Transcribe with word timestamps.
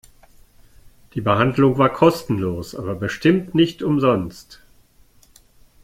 Die 1.13 1.21
Behandlung 1.21 1.77
war 1.77 1.93
kostenlos, 1.93 2.73
aber 2.73 2.95
bestimmt 2.95 3.53
nicht 3.53 3.83
umsonst. 3.83 4.59